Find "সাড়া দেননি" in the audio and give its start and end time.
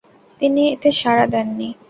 0.99-1.69